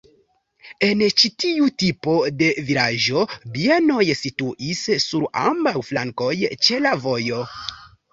[0.85, 3.21] En ĉi tiu tipo de vilaĝo
[3.57, 6.31] bienoj situis sur ambaŭ flankoj
[6.69, 7.45] ĉe la vojo.